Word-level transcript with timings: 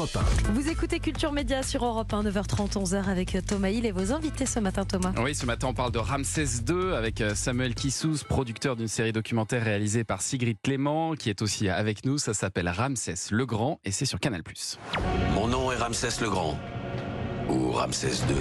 Europe 0.00 0.18
Vous 0.54 0.68
écoutez 0.70 0.98
Culture 0.98 1.30
Média 1.32 1.62
sur 1.62 1.84
Europe 1.84 2.12
1, 2.14 2.22
9h30, 2.24 2.72
11h 2.72 3.04
avec 3.04 3.36
Thomas 3.46 3.68
Hill 3.68 3.84
et 3.84 3.92
vos 3.92 4.12
invités 4.12 4.46
ce 4.46 4.58
matin, 4.58 4.84
Thomas. 4.86 5.12
Oui, 5.18 5.34
ce 5.34 5.44
matin, 5.44 5.68
on 5.68 5.74
parle 5.74 5.92
de 5.92 5.98
Ramsès 5.98 6.62
II 6.66 6.94
avec 6.94 7.20
euh, 7.20 7.34
Samuel 7.34 7.74
Kissous, 7.74 8.24
producteur 8.26 8.76
d'une 8.76 8.88
série 8.88 9.12
documentaire 9.12 9.62
réalisée 9.62 10.04
par 10.04 10.22
Sigrid 10.22 10.56
Clément, 10.62 11.14
qui 11.14 11.28
est 11.28 11.42
aussi 11.42 11.68
avec 11.68 12.06
nous. 12.06 12.16
Ça 12.16 12.32
s'appelle 12.32 12.68
Ramsès 12.70 13.14
le 13.30 13.44
Grand 13.44 13.78
et 13.84 13.90
c'est 13.90 14.06
sur 14.06 14.20
Canal+. 14.20 14.42
Mon 15.34 15.48
nom 15.48 15.70
est 15.70 15.76
Ramsès 15.76 16.22
le 16.22 16.30
Grand, 16.30 16.58
ou 17.50 17.70
Ramsès 17.70 18.24
II. 18.30 18.36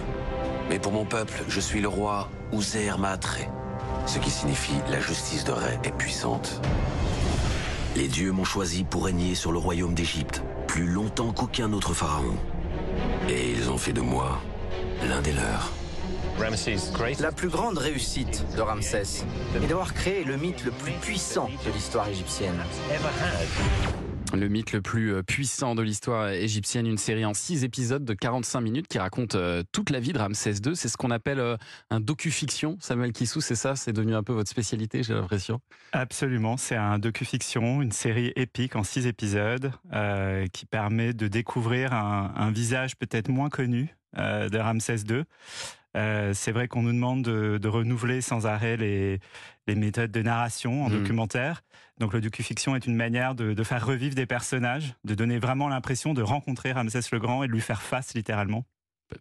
Mais 0.69 0.79
pour 0.79 0.93
mon 0.93 1.03
peuple, 1.03 1.43
je 1.49 1.59
suis 1.59 1.81
le 1.81 1.89
roi 1.89 2.29
Ouzer 2.53 2.97
Matre, 2.97 3.37
ce 4.05 4.19
qui 4.19 4.29
signifie 4.29 4.77
la 4.89 5.01
justice 5.01 5.43
de 5.43 5.51
Ré 5.51 5.77
est 5.83 5.97
puissante. 5.97 6.61
Les 7.95 8.07
dieux 8.07 8.31
m'ont 8.31 8.43
choisi 8.43 8.83
pour 8.83 9.05
régner 9.05 9.35
sur 9.35 9.51
le 9.51 9.57
royaume 9.57 9.93
d'Égypte 9.93 10.43
plus 10.67 10.87
longtemps 10.87 11.31
qu'aucun 11.31 11.73
autre 11.73 11.93
pharaon. 11.93 12.35
Et 13.27 13.51
ils 13.51 13.69
ont 13.69 13.77
fait 13.77 13.93
de 13.93 14.01
moi 14.01 14.41
l'un 15.07 15.21
des 15.21 15.31
leurs. 15.31 15.71
La 17.19 17.31
plus 17.31 17.49
grande 17.49 17.77
réussite 17.77 18.45
de 18.55 18.61
Ramsès 18.61 19.25
est 19.55 19.67
d'avoir 19.67 19.93
créé 19.93 20.23
le 20.23 20.37
mythe 20.37 20.63
le 20.63 20.71
plus 20.71 20.93
puissant 20.93 21.49
de 21.65 21.71
l'histoire 21.71 22.07
égyptienne. 22.07 22.55
Le 24.33 24.47
mythe 24.47 24.73
le 24.73 24.81
plus 24.81 25.13
euh, 25.13 25.23
puissant 25.23 25.73
de 25.73 25.81
l'histoire 25.81 26.29
égyptienne, 26.29 26.85
une 26.85 26.99
série 26.99 27.25
en 27.25 27.33
6 27.33 27.63
épisodes 27.63 28.05
de 28.05 28.13
45 28.13 28.61
minutes 28.61 28.87
qui 28.87 28.99
raconte 28.99 29.33
euh, 29.33 29.63
toute 29.71 29.89
la 29.89 29.99
vie 29.99 30.13
de 30.13 30.19
Ramsès 30.19 30.53
II. 30.65 30.75
C'est 30.75 30.87
ce 30.87 30.97
qu'on 30.97 31.09
appelle 31.09 31.39
euh, 31.39 31.57
un 31.89 31.99
docu-fiction. 31.99 32.77
Samuel 32.79 33.11
Kissou, 33.11 33.41
c'est 33.41 33.55
ça? 33.55 33.75
C'est 33.75 33.91
devenu 33.91 34.13
un 34.13 34.21
peu 34.21 34.33
votre 34.33 34.49
spécialité, 34.49 35.01
j'ai 35.01 35.15
l'impression. 35.15 35.61
Absolument, 35.93 36.57
c'est 36.57 36.75
un 36.75 36.99
docu-fiction, 36.99 37.81
une 37.81 37.91
série 37.91 38.31
épique 38.35 38.75
en 38.75 38.83
6 38.83 39.07
épisodes 39.07 39.71
qui 40.53 40.65
permet 40.65 41.13
de 41.13 41.27
découvrir 41.27 41.93
un 41.93 42.51
visage 42.51 42.95
peut-être 42.95 43.29
moins 43.29 43.49
connu 43.49 43.95
de 44.15 44.57
Ramsès 44.57 44.97
II. 45.09 45.23
Euh, 45.99 46.31
c'est 46.33 46.51
vrai 46.51 46.67
qu'on 46.67 46.81
nous 46.81 46.93
demande 46.93 47.23
de, 47.23 47.67
renouveler 47.67 48.21
sans 48.21 48.47
arrêt 48.47 48.77
les, 48.77 49.19
méthodes 49.67 50.11
de 50.11 50.21
narration 50.21 50.85
en 50.85 50.89
mmh. 50.89 50.93
documentaire. 50.93 51.61
Donc 51.99 52.13
le 52.13 52.21
docu-fiction 52.21 52.75
est 52.75 52.87
une 52.87 52.95
manière 52.95 53.35
de, 53.35 53.63
faire 53.63 53.85
revivre 53.85 54.15
des 54.15 54.25
personnages, 54.25 54.95
de 55.03 55.13
donner 55.13 55.37
vraiment 55.37 55.67
l'impression 55.67 56.13
de 56.13 56.21
rencontrer 56.21 56.71
Ramsès 56.71 57.01
le 57.11 57.19
Grand 57.19 57.43
et 57.43 57.47
de 57.47 57.51
lui 57.51 57.61
faire 57.61 57.81
face 57.81 58.13
littéralement. 58.13 58.65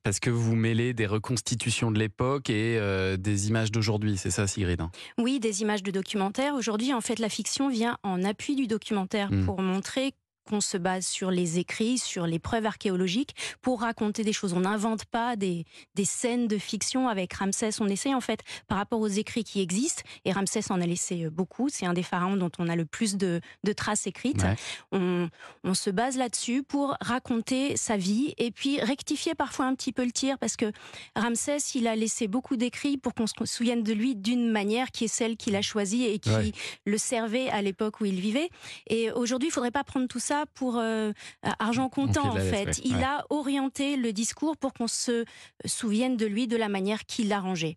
Parce 0.03 0.21
que 0.21 0.29
vous 0.29 0.55
mêlez 0.55 0.93
des 0.93 1.07
reconstitutions 1.07 1.91
de 1.91 1.99
l'époque 1.99 2.51
et 2.51 2.79
euh, 2.79 3.17
des 3.17 3.49
images 3.49 3.73
d'aujourd'hui, 3.73 4.19
c'est 4.19 4.31
ça 4.31 4.47
Sigrid 4.47 4.81
hein? 4.83 4.91
Oui, 5.17 5.41
des 5.41 5.63
images 5.63 5.83
de 5.83 5.91
documentaire. 5.91 6.55
Aujourd'hui, 6.55 6.93
en 6.93 7.01
fait, 7.01 7.19
la 7.19 7.31
fiction 7.31 7.71
vient 7.71 7.97
en 8.03 8.23
appui 8.23 8.55
du 8.55 8.67
documentaire 8.67 9.33
mmh. 9.33 9.47
pour 9.47 9.63
montrer 9.63 10.13
qu'on 10.49 10.61
se 10.61 10.79
base 10.79 11.07
sur 11.07 11.31
les 11.31 11.59
écrits, 11.59 11.99
sur 11.99 12.27
les 12.27 12.39
preuves 12.39 12.67
archéologiques 12.67 13.35
pour 13.61 13.83
raconter 13.83 14.25
des 14.25 14.33
choses. 14.33 14.55
On 14.55 14.61
n'invente 14.61 15.05
pas 15.05 15.37
des, 15.37 15.67
des 15.95 16.05
scènes 16.05 16.49
de 16.49 16.59
fiction 16.59 17.09
avec 17.09 17.35
Ramsès. 17.35 17.81
On 17.81 17.89
essaie 17.89 18.15
en 18.15 18.21
fait 18.21 18.41
par 18.67 18.79
rapport 18.79 19.01
aux 19.01 19.09
écrits 19.09 19.45
qui 19.45 19.61
existent, 19.61 20.03
et 20.25 20.33
Ramsès 20.33 20.71
en 20.71 20.81
a 20.81 20.87
laissé 20.87 21.25
euh, 21.25 21.31
beaucoup. 21.31 21.69
C'est 21.69 21.87
un 21.87 21.93
des 21.93 22.03
pharaons 22.03 22.37
dont 22.37 22.51
on 22.59 22.69
a 22.69 22.77
le 22.77 22.85
plus 22.85 23.17
de, 23.17 23.41
de 23.65 23.73
traces 23.73 24.07
écrites. 24.07 24.45
On, 24.93 25.29
on, 25.65 25.75
se 25.75 25.91
base 25.91 26.17
là-dessus 26.17 26.63
pour 26.63 26.97
raconter 27.01 27.77
sa 27.77 27.97
vie 27.97 28.35
et 28.39 28.51
puis 28.51 28.81
rectifier 28.81 29.35
parfois 29.35 29.67
un 29.67 29.75
petit 29.75 29.93
peu 29.93 30.05
le 30.05 30.13
tir 30.13 30.39
parce 30.39 30.57
que 30.57 30.73
Ramsès, 31.15 31.59
il 31.75 31.87
a 31.87 31.95
laissé 31.95 32.27
beaucoup 32.27 32.57
d'écrits 32.57 32.97
pour 32.97 33.15
qu'on 33.15 33.27
se 33.27 33.35
souvienne 33.45 33.83
de 33.83 33.93
lui 33.93 34.17
d'une 34.17 34.51
manière 34.51 34.91
qui 34.91 35.05
est 35.05 35.09
celle 35.09 35.37
qu'il 35.37 35.55
a 35.57 35.63
choisie 35.63 36.05
et 36.05 36.19
qui 36.19 36.53
le 36.85 36.99
servait 36.99 37.49
à 37.51 37.63
l'époque 37.63 38.01
où 38.01 38.07
il 38.07 38.21
vivait. 38.21 38.49
Et 38.89 39.11
aujourd'hui, 39.11 39.49
il 39.49 39.53
faudrait 39.53 39.71
pas 39.71 39.85
prendre 39.85 40.09
tout 40.09 40.19
ça 40.19 40.38
pour 40.47 40.79
euh, 40.79 41.13
argent 41.59 41.89
comptant 41.89 42.31
en 42.31 42.37
fait. 42.37 42.81
Il 42.85 43.03
a 43.03 43.25
orienté 43.31 43.97
le 43.97 44.13
discours 44.13 44.57
pour 44.57 44.73
qu'on 44.73 44.87
se 44.87 45.25
souvienne 45.65 46.17
de 46.17 46.27
lui 46.27 46.47
de 46.47 46.57
la 46.57 46.69
manière 46.69 47.05
qu'il 47.07 47.29
l'arrangeait. 47.29 47.77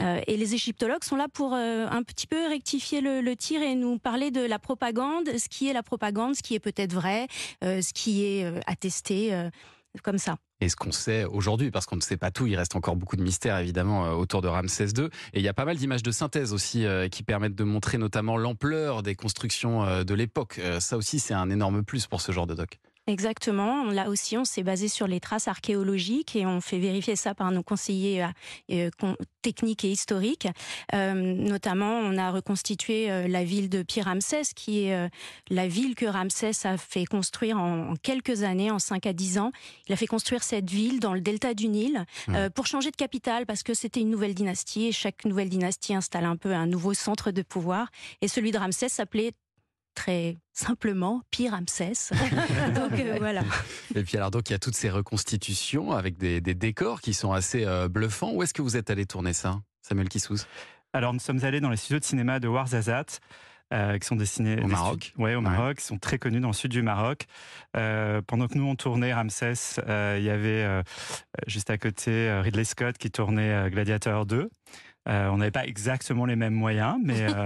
Euh, 0.00 0.20
et 0.26 0.36
les 0.36 0.54
égyptologues 0.54 1.04
sont 1.04 1.16
là 1.16 1.28
pour 1.32 1.54
euh, 1.54 1.86
un 1.90 2.02
petit 2.02 2.26
peu 2.26 2.48
rectifier 2.48 3.00
le, 3.00 3.34
tir 3.36 3.62
et 3.62 3.74
nous 3.74 3.98
parler 3.98 4.30
de 4.30 4.42
la 4.42 4.58
propagande, 4.58 5.28
ce 5.38 5.48
qui 5.48 5.68
est 5.68 5.72
la 5.72 5.82
propagande, 5.82 6.34
ce 6.34 6.42
qui 6.42 6.54
est 6.54 6.60
peut-être 6.60 6.92
vrai, 6.92 7.26
ce 7.62 7.92
qui 7.92 8.24
est 8.24 8.46
attesté 8.66 9.32
comme 10.02 10.18
ça 10.18 10.36
et 10.62 10.68
ce 10.68 10.76
qu'on 10.76 10.92
sait 10.92 11.24
aujourd'hui, 11.24 11.72
parce 11.72 11.86
qu'on 11.86 11.96
ne 11.96 12.00
sait 12.00 12.16
pas 12.16 12.30
tout, 12.30 12.46
il 12.46 12.54
reste 12.54 12.76
encore 12.76 12.94
beaucoup 12.94 13.16
de 13.16 13.22
mystères 13.22 13.58
évidemment 13.58 14.06
euh, 14.06 14.12
autour 14.12 14.42
de 14.42 14.48
Ramsès 14.48 14.86
II. 14.96 15.06
Et 15.32 15.40
il 15.40 15.42
y 15.42 15.48
a 15.48 15.52
pas 15.52 15.64
mal 15.64 15.76
d'images 15.76 16.04
de 16.04 16.12
synthèse 16.12 16.52
aussi 16.52 16.86
euh, 16.86 17.08
qui 17.08 17.24
permettent 17.24 17.56
de 17.56 17.64
montrer 17.64 17.98
notamment 17.98 18.36
l'ampleur 18.36 19.02
des 19.02 19.16
constructions 19.16 19.84
euh, 19.84 20.04
de 20.04 20.14
l'époque. 20.14 20.60
ça 20.78 20.96
aussi, 20.96 21.18
c'est 21.18 21.34
un 21.34 21.50
énorme 21.50 21.82
plus 21.82 22.06
pour 22.06 22.20
ce 22.20 22.30
genre 22.30 22.46
de 22.46 22.54
doc. 22.54 22.78
Exactement. 23.08 23.90
Là 23.90 24.08
aussi, 24.08 24.36
on 24.36 24.44
s'est 24.44 24.62
basé 24.62 24.86
sur 24.86 25.08
les 25.08 25.18
traces 25.18 25.48
archéologiques 25.48 26.36
et 26.36 26.46
on 26.46 26.60
fait 26.60 26.78
vérifier 26.78 27.16
ça 27.16 27.34
par 27.34 27.50
nos 27.50 27.64
conseillers 27.64 28.24
euh, 28.70 28.90
techniques 29.42 29.84
et 29.84 29.90
historiques. 29.90 30.46
Euh, 30.94 31.12
notamment, 31.12 31.98
on 31.98 32.16
a 32.16 32.30
reconstitué 32.30 33.10
euh, 33.10 33.26
la 33.26 33.42
ville 33.42 33.68
de 33.68 33.82
Pi-Ramsès, 33.82 34.54
qui 34.54 34.84
est 34.84 35.10
la 35.50 35.66
ville 35.66 35.96
que 35.96 36.06
Ramsès 36.06 36.52
a 36.64 36.76
fait 36.76 37.04
construire 37.04 37.58
en, 37.58 37.94
quelques 37.96 38.44
années, 38.44 38.70
en 38.70 38.78
5 38.78 39.04
à 39.06 39.12
10 39.12 39.38
ans. 39.38 39.50
Il 39.88 39.92
a 39.92 39.96
fait 39.96 40.06
construire 40.06 40.44
cette 40.44 40.70
ville 40.70 41.00
dans 41.00 41.12
le 41.12 41.20
delta 41.20 41.54
du 41.54 41.66
Nil 41.66 42.06
pour 42.54 42.66
changer 42.66 42.92
de 42.92 42.96
capitale 42.96 43.46
parce 43.46 43.64
que 43.64 43.74
c'était 43.74 44.00
une 44.00 44.10
nouvelle 44.10 44.34
dynastie 44.34 44.86
et 44.86 44.92
chaque 44.92 45.24
nouvelle 45.24 45.48
dynastie 45.48 45.94
installe 45.94 46.24
un 46.24 46.36
peu 46.36 46.52
un 46.52 46.66
nouveau 46.66 46.94
centre 46.94 47.32
de 47.32 47.42
pouvoir. 47.42 47.88
Et 48.20 48.28
celui 48.28 48.52
de 48.52 48.58
Ramsès 48.58 48.88
s'appelait 48.88 49.32
très 49.94 50.38
simplement 50.52 51.22
Pire 51.30 51.52
Ramsès. 51.52 52.10
donc 52.74 52.92
euh, 52.92 53.16
voilà. 53.18 53.42
Et 53.94 54.02
puis 54.02 54.16
alors 54.16 54.30
donc 54.30 54.48
il 54.50 54.52
y 54.52 54.56
a 54.56 54.58
toutes 54.58 54.76
ces 54.76 54.90
reconstitutions 54.90 55.92
avec 55.92 56.18
des, 56.18 56.40
décors 56.40 57.00
qui 57.00 57.14
sont 57.14 57.32
assez 57.32 57.64
euh, 57.64 57.88
bluffants. 57.88 58.32
Où 58.32 58.42
est-ce 58.42 58.54
que 58.54 58.62
vous 58.62 58.76
êtes 58.76 58.90
allé 58.90 59.06
tourner 59.06 59.32
ça, 59.32 59.60
Samuel 59.82 60.08
Kissous? 60.08 60.44
Alors 60.92 61.12
nous 61.12 61.20
sommes 61.20 61.44
allés 61.44 61.60
dans 61.60 61.70
les 61.70 61.76
studios 61.76 61.98
de 61.98 62.04
cinéma 62.04 62.40
de 62.40 62.48
Ouarzazate. 62.48 63.20
Euh, 63.72 63.98
qui 63.98 64.06
sont 64.06 64.16
dessinés 64.16 64.60
au 64.62 64.66
Maroc. 64.66 65.14
Ouais, 65.16 65.34
au 65.34 65.40
Maroc, 65.40 65.78
qui 65.78 65.84
sont 65.86 65.96
très 65.96 66.18
connus 66.18 66.40
dans 66.40 66.48
le 66.48 66.52
sud 66.52 66.70
du 66.70 66.82
Maroc. 66.82 67.24
pendant 67.72 68.46
que 68.46 68.58
nous 68.58 68.66
on 68.66 68.76
tournait 68.76 69.14
Ramsès, 69.14 69.80
il 70.18 70.22
y 70.22 70.28
avait 70.28 70.82
juste 71.46 71.70
à 71.70 71.78
côté 71.78 72.38
Ridley 72.42 72.64
Scott 72.64 72.98
qui 72.98 73.10
tournait 73.10 73.70
Gladiator 73.70 74.26
2. 74.26 74.50
Euh, 75.08 75.28
on 75.28 75.38
n'avait 75.38 75.50
pas 75.50 75.66
exactement 75.66 76.26
les 76.26 76.36
mêmes 76.36 76.54
moyens, 76.54 76.96
mais. 77.02 77.22
Euh, 77.22 77.44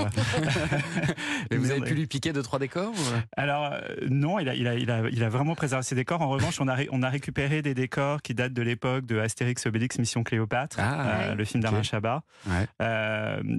vous 1.57 1.71
avez 1.71 1.81
pu 1.81 1.95
lui 1.95 2.07
piquer 2.07 2.35
deux 2.35 2.43
trois 2.43 2.59
décors 2.59 2.93
Alors 3.37 3.73
euh, 3.73 3.81
non, 4.11 4.39
il 4.39 4.49
a, 4.49 4.55
il, 4.55 4.69
a, 4.69 4.75
il, 4.75 4.91
a, 4.91 5.09
il 5.11 5.25
a 5.25 5.29
vraiment 5.31 5.55
préservé 5.55 5.83
ses 5.83 5.95
décors. 5.95 6.21
En 6.21 6.29
revanche, 6.29 6.61
on 6.61 6.69
a, 6.69 6.77
on 6.91 7.03
a 7.03 7.09
récupéré 7.09 7.63
des 7.63 7.73
décors 7.73 8.21
qui 8.21 8.35
datent 8.35 8.53
de 8.53 8.61
l'époque 8.63 9.07
de 9.07 9.19
Astérix 9.19 9.65
Obélix 9.65 9.99
Mission 9.99 10.23
Cléopâtre, 10.23 10.77
ah, 10.81 11.35
le 11.35 11.45
film 11.45 11.63
d'Arnaud 11.63 11.83
Chabat. 11.83 12.23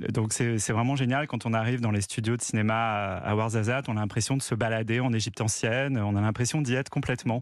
donc 0.10 0.34
c'est 0.34 0.72
vraiment 0.72 0.96
génial 0.96 1.28
quand 1.28 1.46
on 1.48 1.54
arrive 1.54 1.82
dans 1.82 1.92
les 1.92 2.02
studios 2.02 2.38
de 2.38 2.42
cinéma 2.42 3.18
à, 3.18 3.36
Ouarzazate, 3.36 3.90
on 3.90 3.98
a 3.98 4.02
l'impression 4.02 4.38
de 4.38 4.44
se 4.44 4.54
balader 4.54 5.00
en 5.00 5.12
Égypte 5.12 5.42
ancienne, 5.42 5.98
on 5.98 6.16
a 6.16 6.22
l'impression 6.22 6.62
d'y 6.62 6.76
être 6.76 6.90
complètement. 6.90 7.42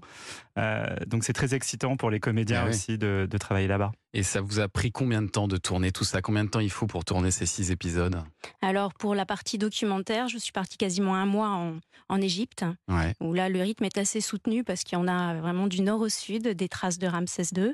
donc 1.07 1.25
c'est 1.25 1.33
très 1.33 1.53
excitant 1.53 1.97
pour 1.97 2.09
les 2.09 2.21
comédiens 2.21 2.63
ah 2.65 2.69
aussi 2.69 2.97
de, 2.97 3.27
de 3.29 3.37
travailler 3.37 3.67
là-bas. 3.67 3.91
Et 4.17 4.23
ça 4.23 4.39
vous 4.39 4.61
a 4.61 4.69
pris 4.69 4.93
combien 4.93 5.21
de 5.21 5.27
temps 5.27 5.49
de 5.49 5.57
tourner 5.57 5.91
tout 5.91 6.05
ça? 6.05 6.21
Combien 6.21 6.45
de 6.45 6.49
temps 6.49 6.61
il 6.61 6.71
faut 6.71 6.87
pour 6.87 7.03
tourner 7.03 7.31
ces 7.31 7.45
six 7.45 7.69
épisodes? 7.69 8.23
Alors 8.61 8.93
pour 8.93 9.13
la 9.13 9.25
partie 9.25 9.57
documentaire, 9.57 10.29
je 10.29 10.37
suis 10.37 10.53
partie 10.53 10.77
quasiment 10.77 11.15
un 11.15 11.25
mois 11.25 11.49
en, 11.49 11.79
en 12.07 12.21
Égypte, 12.21 12.63
où 13.19 13.33
là 13.33 13.49
le 13.49 13.61
rythme 13.61 13.83
est 13.83 13.97
assez 13.97 14.21
soutenu 14.21 14.63
parce 14.63 14.85
qu'il 14.85 14.97
y 14.97 15.01
en 15.01 15.09
a 15.09 15.35
vraiment 15.35 15.67
du 15.67 15.81
nord 15.81 15.99
au 15.99 16.07
sud, 16.07 16.47
des 16.47 16.69
traces 16.69 16.97
de 16.97 17.07
Ramsès 17.07 17.47
II. 17.57 17.73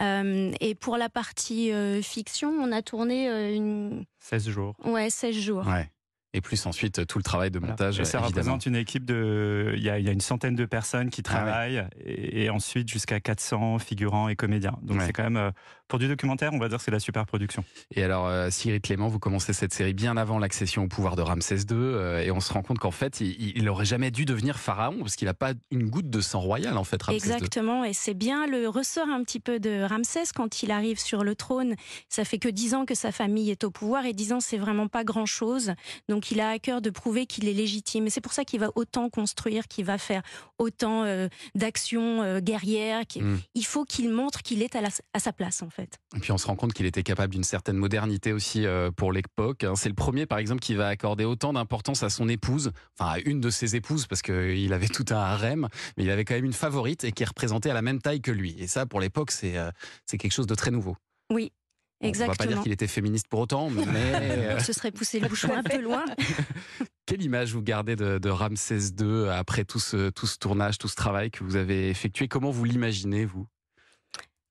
Euh, 0.00 0.52
et 0.60 0.76
pour 0.76 0.96
la 0.96 1.08
partie 1.08 1.72
euh, 1.72 2.00
fiction, 2.02 2.50
on 2.50 2.70
a 2.70 2.82
tourné 2.82 3.28
euh, 3.28 3.52
une... 3.52 4.04
16 4.20 4.48
jours. 4.48 4.76
Ouais, 4.84 5.10
16 5.10 5.34
jours. 5.34 5.66
Ouais 5.66 5.90
et 6.32 6.40
plus 6.40 6.64
ensuite 6.66 7.06
tout 7.06 7.18
le 7.18 7.24
travail 7.24 7.50
de 7.50 7.58
montage. 7.58 8.02
ça 8.04 8.20
représente 8.20 8.66
une 8.66 8.76
équipe 8.76 9.04
de, 9.04 9.72
il 9.76 9.82
y, 9.82 9.90
a, 9.90 9.98
une 9.98 10.20
centaine 10.20 10.54
de 10.54 10.64
personnes 10.64 11.10
qui 11.10 11.22
ah 11.24 11.28
travaillent 11.28 11.84
et, 12.04 12.50
ensuite 12.50 12.88
jusqu'à 12.88 13.20
400 13.20 13.78
figurants 13.78 14.28
et 14.28 14.36
comédiens. 14.36 14.78
Donc 14.82 15.02
c'est 15.02 15.12
quand 15.12 15.24
même 15.24 15.36
euh, 15.36 15.50
pour 15.90 15.98
du 15.98 16.08
documentaire, 16.08 16.52
on 16.54 16.58
va 16.58 16.68
dire 16.68 16.78
que 16.78 16.84
c'est 16.84 16.90
la 16.90 17.00
super 17.00 17.26
production. 17.26 17.64
Et 17.94 18.02
alors 18.02 18.26
euh, 18.26 18.48
Cyril 18.50 18.80
Clément, 18.80 19.08
vous 19.08 19.18
commencez 19.18 19.52
cette 19.52 19.74
série 19.74 19.92
bien 19.92 20.16
avant 20.16 20.38
l'accession 20.38 20.84
au 20.84 20.88
pouvoir 20.88 21.16
de 21.16 21.22
Ramsès 21.22 21.56
II 21.56 21.72
euh, 21.72 22.20
et 22.20 22.30
on 22.30 22.40
se 22.40 22.52
rend 22.52 22.62
compte 22.62 22.78
qu'en 22.78 22.92
fait 22.92 23.20
il, 23.20 23.64
n'aurait 23.64 23.84
jamais 23.84 24.10
dû 24.10 24.24
devenir 24.24 24.58
pharaon 24.58 25.00
parce 25.00 25.16
qu'il 25.16 25.26
n'a 25.26 25.34
pas 25.34 25.52
une 25.70 25.90
goutte 25.90 26.08
de 26.08 26.20
sang 26.20 26.40
royal 26.40 26.78
en 26.78 26.84
fait. 26.84 27.02
Ramsès 27.02 27.16
Exactement 27.16 27.84
et 27.84 27.92
c'est 27.92 28.14
bien 28.14 28.46
le 28.46 28.68
ressort 28.68 29.08
un 29.08 29.22
petit 29.24 29.40
peu 29.40 29.58
de 29.58 29.82
Ramsès 29.82 30.32
quand 30.34 30.62
il 30.62 30.70
arrive 30.70 30.98
sur 30.98 31.24
le 31.24 31.34
trône. 31.34 31.74
Ça 32.08 32.24
fait 32.24 32.38
que 32.38 32.48
dix 32.48 32.74
ans 32.74 32.86
que 32.86 32.94
sa 32.94 33.10
famille 33.12 33.50
est 33.50 33.64
au 33.64 33.70
pouvoir 33.70 34.06
et 34.06 34.12
dix 34.12 34.32
ans 34.32 34.40
c'est 34.40 34.58
vraiment 34.58 34.86
pas 34.86 35.02
grand 35.02 35.26
chose. 35.26 35.74
Donc 36.08 36.30
il 36.30 36.40
a 36.40 36.50
à 36.50 36.58
cœur 36.58 36.80
de 36.80 36.90
prouver 36.90 37.26
qu'il 37.26 37.48
est 37.48 37.52
légitime. 37.52 38.06
Et 38.06 38.10
c'est 38.10 38.20
pour 38.20 38.32
ça 38.32 38.44
qu'il 38.44 38.60
va 38.60 38.70
autant 38.76 39.10
construire, 39.10 39.66
qu'il 39.66 39.84
va 39.84 39.98
faire 39.98 40.22
autant 40.58 41.04
euh, 41.04 41.28
d'actions 41.54 42.22
euh, 42.22 42.40
guerrières. 42.40 43.02
Mm. 43.16 43.36
Il 43.54 43.66
faut 43.66 43.84
qu'il 43.84 44.10
montre 44.10 44.42
qu'il 44.42 44.62
est 44.62 44.76
à, 44.76 45.18
sa 45.18 45.32
place, 45.32 45.62
en 45.62 45.70
fait. 45.70 45.79
Fait. 45.80 45.98
Et 46.16 46.20
puis 46.20 46.32
on 46.32 46.38
se 46.38 46.46
rend 46.46 46.56
compte 46.56 46.72
qu'il 46.72 46.86
était 46.86 47.02
capable 47.02 47.32
d'une 47.32 47.44
certaine 47.44 47.76
modernité 47.76 48.32
aussi 48.32 48.66
euh, 48.66 48.90
pour 48.90 49.12
l'époque. 49.12 49.64
Hein. 49.64 49.74
C'est 49.76 49.88
le 49.88 49.94
premier, 49.94 50.26
par 50.26 50.38
exemple, 50.38 50.60
qui 50.60 50.74
va 50.74 50.88
accorder 50.88 51.24
autant 51.24 51.52
d'importance 51.52 52.02
à 52.02 52.10
son 52.10 52.28
épouse, 52.28 52.72
enfin 52.98 53.12
à 53.12 53.18
une 53.20 53.40
de 53.40 53.50
ses 53.50 53.76
épouses, 53.76 54.06
parce 54.06 54.22
qu'il 54.22 54.72
avait 54.72 54.88
tout 54.92 55.06
un 55.10 55.16
harem, 55.16 55.68
mais 55.96 56.04
il 56.04 56.10
avait 56.10 56.24
quand 56.24 56.34
même 56.34 56.44
une 56.44 56.52
favorite 56.52 57.04
et 57.04 57.12
qui 57.12 57.22
est 57.22 57.26
représentée 57.26 57.70
à 57.70 57.74
la 57.74 57.82
même 57.82 58.00
taille 58.00 58.20
que 58.20 58.30
lui. 58.30 58.54
Et 58.58 58.66
ça, 58.66 58.86
pour 58.86 59.00
l'époque, 59.00 59.30
c'est 59.30 59.56
euh, 59.56 59.70
c'est 60.06 60.18
quelque 60.18 60.32
chose 60.32 60.46
de 60.46 60.54
très 60.54 60.70
nouveau. 60.70 60.96
Oui, 61.32 61.52
Exactement. 62.02 62.34
On 62.38 62.42
va 62.44 62.46
pas 62.46 62.54
dire 62.54 62.62
qu'il 62.62 62.72
était 62.72 62.86
féministe 62.86 63.26
pour 63.28 63.40
autant, 63.40 63.68
mais. 63.68 64.58
Ce 64.64 64.72
serait 64.72 64.90
pousser 64.90 65.20
le 65.20 65.28
bouchon 65.28 65.54
un 65.54 65.62
peu 65.62 65.78
loin. 65.82 66.04
Quelle 67.04 67.22
image 67.22 67.52
vous 67.52 67.62
gardez 67.62 67.94
de, 67.94 68.18
de 68.18 68.30
Ramsès 68.30 68.92
II 68.98 69.28
après 69.28 69.64
tout 69.64 69.78
ce, 69.78 70.08
tout 70.10 70.26
ce 70.26 70.38
tournage, 70.38 70.78
tout 70.78 70.88
ce 70.88 70.94
travail 70.94 71.30
que 71.30 71.44
vous 71.44 71.56
avez 71.56 71.90
effectué? 71.90 72.26
Comment 72.26 72.50
vous 72.50 72.64
l'imaginez, 72.64 73.26
vous? 73.26 73.46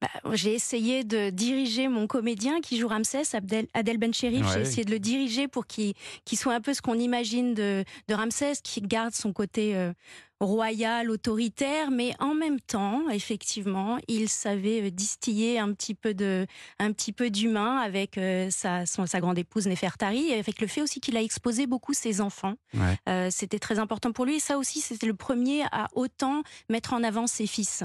Bah, 0.02 0.08
j'ai 0.32 0.54
essayé 0.54 1.04
de 1.04 1.30
diriger 1.30 1.90
mon 1.90 2.08
comédien 2.08 2.62
qui 2.62 2.78
joue 2.78 2.88
Ramsès, 2.88 3.24
Abdel, 3.36 3.68
Adel 3.74 3.98
Ben 3.98 4.14
J'ai 4.14 4.30
essayé 4.30 4.86
de 4.86 4.92
le 4.92 5.00
diriger 5.00 5.50
pour 5.50 5.68
qu'il 5.68 5.94
soit 6.34 6.54
un 6.54 6.62
peu 6.62 6.74
ce 6.74 6.82
qu'on 6.82 6.98
imagine 6.98 7.54
de, 7.54 7.84
de, 8.08 8.14
Ramsès, 8.14 8.54
qui 8.64 8.82
garde 8.82 9.14
son 9.14 9.34
côté 9.34 9.76
euh, 9.76 9.92
royal, 10.40 11.10
autoritaire, 11.10 11.92
mais 11.92 12.14
en 12.20 12.34
même 12.34 12.62
temps, 12.62 13.10
effectivement, 13.10 13.98
il 14.08 14.30
savait 14.30 14.84
euh, 14.84 14.90
distiller 14.90 15.60
un 15.60 15.74
petit 15.74 15.96
peu 15.96 16.14
de, 16.14 16.48
un 16.80 16.94
petit 16.94 17.12
peu 17.12 17.30
d'humain 17.30 17.78
avec 17.80 18.18
euh, 18.18 18.50
sa, 18.52 18.86
sa 18.86 19.20
grande 19.20 19.38
épouse 19.38 19.68
Nefertari, 19.68 20.30
et 20.30 20.40
avec 20.40 20.62
le 20.62 20.68
fait 20.68 20.82
aussi 20.82 21.02
qu'il 21.02 21.18
a 21.18 21.22
exposé 21.22 21.68
beaucoup 21.68 21.94
ses 21.94 22.22
enfants. 22.22 22.56
c'était 23.32 23.60
très 23.60 23.80
important 23.80 24.14
pour 24.14 24.24
lui. 24.24 24.38
Et 24.38 24.40
ça 24.40 24.58
aussi, 24.58 24.80
c'était 24.80 25.08
le 25.08 25.14
premier 25.14 25.64
à 25.74 25.88
autant 25.94 26.44
mettre 26.70 26.94
en 26.94 27.04
avant 27.04 27.28
ses 27.28 27.48
fils. 27.48 27.84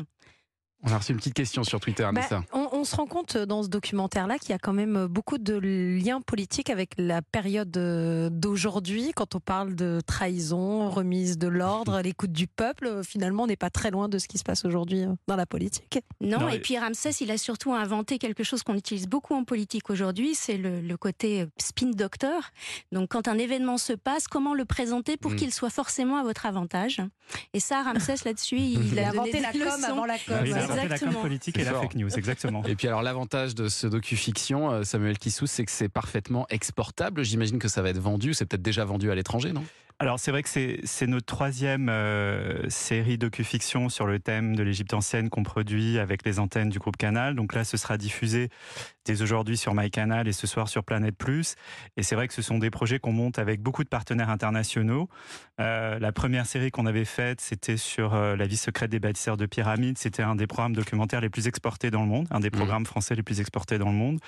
On 0.86 0.92
a 0.92 0.98
reçu 0.98 1.12
une 1.12 1.19
petite 1.19 1.32
question 1.32 1.64
sur 1.64 1.81
Twitter, 1.81 2.06
bah, 2.12 2.42
on, 2.52 2.84
se 2.84 2.94
rend 2.94 3.06
compte 3.06 3.38
dans 3.38 3.62
ce 3.62 3.69
documentaire-là 3.69 4.38
qu'il 4.38 4.50
y 4.50 4.52
a 4.52 4.58
quand 4.58 4.75
même 4.75 5.06
beaucoup 5.06 5.38
de 5.38 5.54
liens 5.56 6.20
politiques 6.20 6.69
avec 6.69 6.90
la 6.98 7.22
période 7.22 7.75
euh, 7.78 8.28
d'aujourd'hui. 8.31 9.12
Quand 9.16 9.34
on 9.34 9.40
parle 9.40 9.75
de 9.75 10.00
trahison, 10.06 10.90
remise 10.90 11.38
de 11.38 11.48
l'ordre, 11.48 12.00
l'écoute 12.04 12.32
du 12.32 12.46
peuple, 12.46 13.00
finalement, 13.02 13.44
on 13.44 13.46
n'est 13.46 13.56
pas 13.56 13.70
très 13.70 13.90
loin 13.90 14.10
de 14.10 14.19
ce 14.19 14.28
qui 14.28 14.36
se 14.36 14.42
passe 14.42 14.66
aujourd'hui 14.66 15.04
euh, 15.04 15.14
dans 15.26 15.36
la 15.36 15.46
politique. 15.46 16.00
Non, 16.20 16.50
et 16.50 16.58
puis 16.58 16.78
Ramsès, 16.78 17.12
il 17.20 17.31
a 17.31 17.38
surtout 17.38 17.72
inventé 17.72 18.19
quelque 18.19 18.44
chose 18.44 18.62
qu'on 18.62 18.75
utilise 18.75 19.06
beaucoup 19.06 19.34
en 19.34 19.44
politique 19.44 19.88
aujourd'hui, 19.88 20.34
c'est 20.34 20.58
le, 20.58 20.96
côté 20.98 21.42
euh, 21.42 21.46
spin 21.58 21.92
doctor. 21.92 22.42
Donc, 22.92 23.08
quand 23.12 23.26
un 23.26 23.38
événement 23.38 23.78
se 23.78 23.94
passe, 23.94 24.28
comment 24.28 24.52
le 24.52 24.66
présenter 24.66 25.16
pour 25.16 25.31
mm. 25.31 25.36
qu'il 25.36 25.54
soit 25.54 25.70
forcément 25.70 26.19
à 26.19 26.22
votre 26.22 26.44
avantage? 26.44 27.00
Et 27.54 27.60
ça, 27.60 27.82
Ramsès, 27.82 28.16
là-dessus, 28.26 28.58
il, 28.58 28.98
a 28.98 29.08
inventé 29.08 29.40
la 29.40 29.52
com 29.52 29.84
avant 29.84 30.04
la 30.04 30.19
com 30.19 30.44
la 30.75 30.99
com 30.99 31.15
politique 31.15 31.59
et 31.59 31.65
la 31.65 31.75
fake 31.75 31.94
news, 31.94 32.17
exactement. 32.17 32.62
Et 32.65 32.76
puis 32.76 32.88
alors 32.88 33.03
l'avantage 33.03 33.55
de 33.55 33.69
ce 33.69 33.87
docu-fiction, 33.87 34.71
euh, 34.71 34.82
Samuel 34.85 35.19
Kissou, 35.19 35.47
c'est 35.47 35.65
que 35.65 35.71
c'est 35.73 35.88
parfaitement 35.88 36.47
exportable. 36.50 37.25
J'imagine 37.25 37.59
que 37.59 37.69
ça 37.69 37.82
va 37.82 37.91
être 37.91 37.99
vendu, 37.99 38.35
c'est 38.35 38.47
peut-être 38.47 38.62
déjà 38.62 38.85
vendu 38.85 39.11
à 39.11 39.15
l'étranger, 39.15 39.53
non? 39.53 39.65
Alors 40.05 40.21
c'est 40.21 40.33
vrai 40.33 40.43
que 40.43 40.51
c'est 40.85 41.06
notre 41.06 41.25
troisième 41.25 41.89
euh, 41.89 42.69
série 42.69 43.17
docu-fiction 43.17 43.89
sur 43.89 44.05
le 44.05 44.19
thème 44.19 44.55
de 44.55 44.62
l'Égypte 44.62 44.93
ancienne 44.93 45.31
qu'on 45.31 45.43
produit 45.43 45.99
avec 45.99 46.27
les 46.27 46.39
antennes 46.39 46.69
du 46.69 46.79
groupe 46.79 46.99
Canal. 46.99 47.35
Donc 47.35 47.55
là, 47.55 47.65
ce 47.65 47.79
sera 47.79 47.97
diffusé 47.97 48.51
dès 49.06 49.23
aujourd'hui 49.23 49.56
sur 49.56 49.75
MyCanal 49.75 50.29
et 50.29 50.33
ce 50.33 50.47
soir 50.47 50.69
sur 50.69 50.85
Planète 50.85 51.17
Plus. 51.17 51.55
Et 51.97 52.03
c'est 52.03 52.17
vrai 52.17 52.29
que 52.29 52.35
ce 52.35 52.43
sont 52.43 52.59
des 52.59 52.69
projets 52.69 52.99
qu'on 52.99 53.12
monte 53.12 53.39
avec 53.39 53.62
beaucoup 53.62 53.83
de 53.83 53.89
partenaires 53.89 54.29
internationaux. 54.29 55.09
Euh, 55.59 55.99
la 55.99 56.12
première 56.12 56.45
série 56.45 56.71
qu'on 56.71 56.85
avait 56.85 57.06
faite, 57.06 57.41
c'était 57.41 57.79
sur 57.79 58.15
euh, 58.15 58.37
la 58.37 58.47
vie 58.47 58.59
secrète 58.59 58.91
des 58.91 59.01
bâtisseurs 59.01 59.39
de 59.39 59.47
pyramides. 59.47 59.97
C'était 59.97 60.23
un 60.23 60.35
des 60.35 60.47
programmes 60.47 60.75
documentaires 60.75 61.23
les 61.23 61.31
plus 61.31 61.49
exportés 61.49 61.91
dans 61.91 62.03
le 62.03 62.09
monde, 62.09 62.27
un 62.31 62.41
des 62.41 62.49
mmh. 62.49 62.51
programmes 62.51 62.85
français 62.85 63.15
les 63.15 63.23
plus 63.23 63.41
exportés 63.41 63.79
dans 63.79 63.89
le 63.89 63.97
monde. 63.97 64.19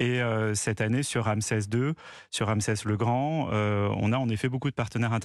Et 0.00 0.22
cette 0.54 0.80
année, 0.80 1.02
sur 1.02 1.24
Ramsès 1.24 1.60
II, 1.72 1.92
sur 2.30 2.46
Ramsès 2.46 2.74
le 2.86 2.96
Grand, 2.96 3.48
on 3.50 4.12
a 4.12 4.16
en 4.16 4.28
effet 4.28 4.48
beaucoup 4.48 4.70
de 4.70 4.74
partenaires 4.74 5.12
internationaux 5.12 5.17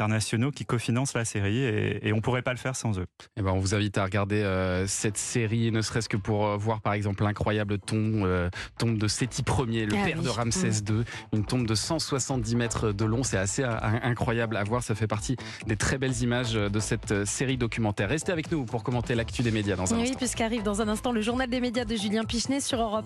qui 0.53 0.65
cofinancent 0.65 1.13
la 1.13 1.25
série 1.25 1.59
et, 1.59 2.11
on 2.13 2.17
ne 2.17 2.21
pourrait 2.21 2.41
pas 2.41 2.51
le 2.51 2.57
faire 2.57 2.75
sans 2.75 2.99
eux. 2.99 3.03
Et 3.03 3.39
eh 3.39 3.41
ben 3.41 3.51
on 3.51 3.59
vous 3.59 3.73
invite 3.73 3.97
à 3.97 4.03
regarder 4.03 4.43
euh, 4.43 4.85
cette 4.87 5.17
série, 5.17 5.71
ne 5.71 5.81
serait-ce 5.81 6.07
que 6.07 6.17
pour 6.17 6.45
euh, 6.45 6.57
voir 6.57 6.81
par 6.81 6.93
exemple 6.93 7.23
l'incroyable 7.23 7.79
tombe, 7.79 8.23
euh, 8.23 8.49
tombe 8.77 8.97
de 8.97 9.07
Séti 9.07 9.43
Ier, 9.67 9.85
le 9.85 9.95
ah 9.99 10.05
père 10.05 10.21
de 10.21 10.29
Ramsès 10.29 10.83
II, 10.87 10.97
mm. 10.97 11.03
une 11.33 11.45
tombe 11.45 11.65
de 11.65 11.75
170 11.75 12.55
mètres 12.55 12.91
de 12.91 13.05
long. 13.05 13.23
C'est 13.23 13.37
assez 13.37 13.63
incroyable 13.63 14.57
à 14.57 14.63
voir. 14.63 14.83
Ça 14.83 14.95
fait 14.95 15.07
partie 15.07 15.35
des 15.65 15.75
très 15.75 15.97
belles 15.97 16.21
images 16.21 16.53
de 16.53 16.79
cette 16.79 17.25
série 17.25 17.57
documentaire. 17.57 18.09
Restez 18.09 18.31
avec 18.31 18.51
nous 18.51 18.65
pour 18.65 18.83
commenter 18.83 19.15
l'actu 19.15 19.41
des 19.41 19.51
médias 19.51 19.75
dans 19.75 19.93
un 19.93 19.97
instant. 19.97 20.11
Oui, 20.11 20.15
puisqu'arrive 20.17 20.63
dans 20.63 20.81
un 20.81 20.87
instant 20.87 21.11
le 21.11 21.21
journal 21.21 21.49
des 21.49 21.61
médias 21.61 21.85
de 21.85 21.95
Julien 21.95 22.23
Pichenet 22.23 22.59
sur 22.59 22.79
Europe. 22.81 23.01